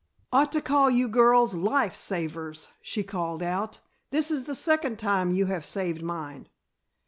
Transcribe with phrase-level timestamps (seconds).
[0.33, 3.81] "Ought to call you girls life savers," she called out.
[4.09, 6.49] "This is the second time you have saved mine."